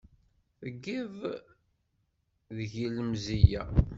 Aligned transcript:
Tgiḍ 0.63 1.15
deg-i 2.57 2.87
lemzeyya. 2.95 3.63